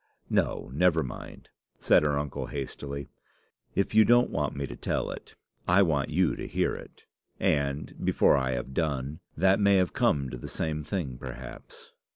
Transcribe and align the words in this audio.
"No, 0.31 0.71
never 0.73 1.03
mind," 1.03 1.49
said 1.77 2.01
her 2.01 2.17
uncle 2.17 2.47
hastily. 2.47 3.11
"If 3.75 3.93
you 3.93 4.03
don't 4.03 4.31
want 4.31 4.55
me 4.55 4.65
to 4.65 4.75
tell 4.75 5.11
it, 5.11 5.35
I 5.67 5.83
want 5.83 6.09
you 6.09 6.35
to 6.37 6.47
hear 6.47 6.73
it; 6.75 7.05
and, 7.39 7.93
before 8.03 8.35
I 8.35 8.53
have 8.53 8.73
done, 8.73 9.19
that 9.37 9.59
may 9.59 9.75
have 9.75 9.93
come 9.93 10.31
to 10.31 10.37
the 10.39 10.47
same 10.49 10.81
thing 10.81 11.19
perhaps." 11.19 11.93